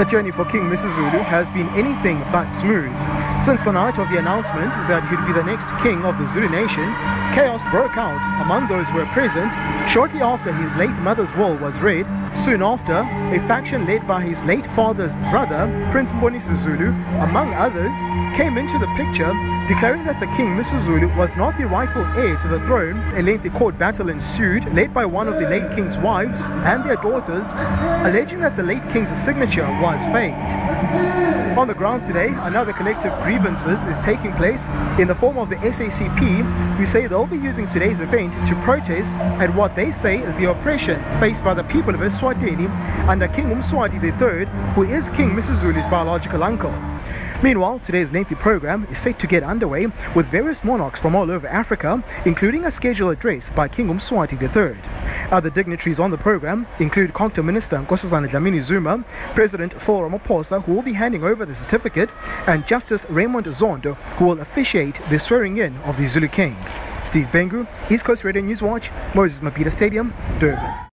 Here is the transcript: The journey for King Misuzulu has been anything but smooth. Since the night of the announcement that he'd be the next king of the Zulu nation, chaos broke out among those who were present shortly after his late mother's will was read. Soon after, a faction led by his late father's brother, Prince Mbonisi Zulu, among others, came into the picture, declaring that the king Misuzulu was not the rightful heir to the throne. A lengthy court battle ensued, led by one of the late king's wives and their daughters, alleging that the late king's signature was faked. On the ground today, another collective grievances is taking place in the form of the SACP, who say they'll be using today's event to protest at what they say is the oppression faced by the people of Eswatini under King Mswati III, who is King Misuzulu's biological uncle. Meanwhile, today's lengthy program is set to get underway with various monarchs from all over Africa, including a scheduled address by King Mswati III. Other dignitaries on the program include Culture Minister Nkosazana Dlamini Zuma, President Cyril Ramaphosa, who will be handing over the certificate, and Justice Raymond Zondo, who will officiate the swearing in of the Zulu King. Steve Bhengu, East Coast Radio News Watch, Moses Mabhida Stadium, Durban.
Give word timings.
The 0.00 0.06
journey 0.06 0.30
for 0.30 0.46
King 0.46 0.62
Misuzulu 0.62 1.22
has 1.24 1.50
been 1.50 1.68
anything 1.76 2.20
but 2.32 2.48
smooth. 2.48 2.90
Since 3.42 3.62
the 3.62 3.72
night 3.72 3.98
of 3.98 4.10
the 4.10 4.18
announcement 4.18 4.70
that 4.86 5.08
he'd 5.08 5.24
be 5.24 5.32
the 5.32 5.42
next 5.42 5.70
king 5.78 6.04
of 6.04 6.18
the 6.18 6.28
Zulu 6.28 6.50
nation, 6.50 6.84
chaos 7.32 7.64
broke 7.70 7.96
out 7.96 8.20
among 8.42 8.68
those 8.68 8.86
who 8.90 8.98
were 8.98 9.06
present 9.06 9.50
shortly 9.88 10.20
after 10.20 10.52
his 10.52 10.76
late 10.76 10.98
mother's 10.98 11.34
will 11.34 11.56
was 11.56 11.80
read. 11.80 12.06
Soon 12.36 12.62
after, 12.62 12.98
a 13.00 13.38
faction 13.48 13.86
led 13.86 14.06
by 14.06 14.20
his 14.20 14.44
late 14.44 14.66
father's 14.66 15.16
brother, 15.32 15.66
Prince 15.90 16.12
Mbonisi 16.12 16.54
Zulu, 16.54 16.90
among 17.24 17.54
others, 17.54 17.96
came 18.36 18.58
into 18.58 18.78
the 18.78 18.86
picture, 18.94 19.32
declaring 19.66 20.04
that 20.04 20.20
the 20.20 20.26
king 20.36 20.54
Misuzulu 20.54 21.16
was 21.16 21.34
not 21.34 21.56
the 21.56 21.66
rightful 21.66 22.04
heir 22.20 22.36
to 22.36 22.46
the 22.46 22.60
throne. 22.66 22.98
A 23.14 23.22
lengthy 23.22 23.48
court 23.48 23.78
battle 23.78 24.10
ensued, 24.10 24.70
led 24.74 24.92
by 24.92 25.06
one 25.06 25.28
of 25.28 25.40
the 25.40 25.48
late 25.48 25.72
king's 25.72 25.98
wives 25.98 26.50
and 26.50 26.84
their 26.84 26.96
daughters, 26.96 27.52
alleging 28.06 28.40
that 28.40 28.56
the 28.56 28.62
late 28.62 28.86
king's 28.90 29.16
signature 29.18 29.66
was 29.80 30.04
faked. 30.08 30.52
On 31.60 31.66
the 31.68 31.74
ground 31.74 32.02
today, 32.02 32.28
another 32.38 32.72
collective 32.72 33.12
grievances 33.22 33.84
is 33.84 33.98
taking 34.02 34.32
place 34.32 34.68
in 34.98 35.08
the 35.08 35.14
form 35.14 35.36
of 35.36 35.50
the 35.50 35.56
SACP, 35.56 36.76
who 36.76 36.86
say 36.86 37.06
they'll 37.06 37.26
be 37.26 37.36
using 37.36 37.66
today's 37.66 38.00
event 38.00 38.32
to 38.46 38.58
protest 38.62 39.18
at 39.18 39.54
what 39.54 39.76
they 39.76 39.90
say 39.90 40.22
is 40.22 40.34
the 40.36 40.50
oppression 40.50 41.02
faced 41.20 41.44
by 41.44 41.52
the 41.52 41.64
people 41.64 41.94
of 41.94 42.00
Eswatini 42.00 42.70
under 43.08 43.28
King 43.28 43.50
Mswati 43.50 44.02
III, 44.02 44.46
who 44.74 44.84
is 44.84 45.10
King 45.10 45.30
Misuzulu's 45.30 45.86
biological 45.88 46.42
uncle. 46.42 46.72
Meanwhile, 47.42 47.80
today's 47.80 48.12
lengthy 48.12 48.36
program 48.36 48.86
is 48.90 48.98
set 48.98 49.18
to 49.18 49.26
get 49.26 49.42
underway 49.42 49.86
with 50.14 50.28
various 50.28 50.64
monarchs 50.64 51.00
from 51.00 51.14
all 51.14 51.30
over 51.30 51.46
Africa, 51.46 52.02
including 52.24 52.64
a 52.64 52.70
scheduled 52.70 53.12
address 53.12 53.50
by 53.50 53.68
King 53.68 53.88
Mswati 53.88 54.40
III. 54.40 54.89
Other 55.30 55.50
dignitaries 55.50 55.98
on 55.98 56.10
the 56.10 56.18
program 56.18 56.66
include 56.78 57.14
Culture 57.14 57.42
Minister 57.42 57.76
Nkosazana 57.76 58.28
Dlamini 58.28 58.62
Zuma, 58.62 59.04
President 59.34 59.80
Cyril 59.80 60.08
Ramaphosa, 60.08 60.62
who 60.64 60.74
will 60.74 60.82
be 60.82 60.92
handing 60.92 61.24
over 61.24 61.44
the 61.44 61.54
certificate, 61.54 62.10
and 62.46 62.66
Justice 62.66 63.06
Raymond 63.08 63.46
Zondo, 63.46 63.96
who 64.16 64.26
will 64.26 64.40
officiate 64.40 65.00
the 65.10 65.18
swearing 65.18 65.58
in 65.58 65.76
of 65.78 65.96
the 65.96 66.06
Zulu 66.06 66.28
King. 66.28 66.56
Steve 67.04 67.28
Bhengu, 67.32 67.66
East 67.90 68.04
Coast 68.04 68.24
Radio 68.24 68.42
News 68.42 68.62
Watch, 68.62 68.90
Moses 69.14 69.40
Mabhida 69.40 69.72
Stadium, 69.72 70.12
Durban. 70.38 70.89